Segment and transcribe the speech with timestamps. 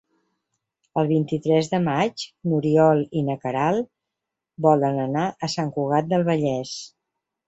[0.99, 3.89] El vint-i-tres de maig n'Oriol i na Queralt
[4.67, 6.73] volen anar a Sant Cugat del Vallès.